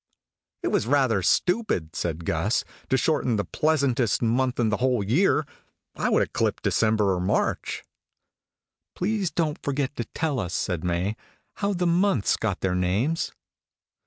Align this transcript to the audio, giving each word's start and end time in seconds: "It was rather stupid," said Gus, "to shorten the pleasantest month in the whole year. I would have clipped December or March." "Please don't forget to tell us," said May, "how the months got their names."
"It 0.63 0.69
was 0.69 0.87
rather 0.87 1.21
stupid," 1.21 1.95
said 1.95 2.25
Gus, 2.25 2.63
"to 2.89 2.97
shorten 2.97 3.35
the 3.35 3.45
pleasantest 3.45 4.19
month 4.23 4.59
in 4.59 4.69
the 4.69 4.77
whole 4.77 5.03
year. 5.03 5.45
I 5.95 6.09
would 6.09 6.23
have 6.23 6.33
clipped 6.33 6.63
December 6.63 7.13
or 7.13 7.19
March." 7.19 7.83
"Please 8.95 9.29
don't 9.29 9.61
forget 9.61 9.95
to 9.97 10.05
tell 10.05 10.39
us," 10.39 10.55
said 10.55 10.83
May, 10.83 11.17
"how 11.57 11.73
the 11.73 11.85
months 11.85 12.35
got 12.35 12.61
their 12.61 12.73
names." 12.73 13.31